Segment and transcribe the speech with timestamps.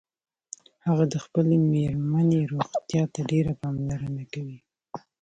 [0.85, 4.57] هغه د خپلې میرمنیروغتیا ته ډیره پاملرنه کوي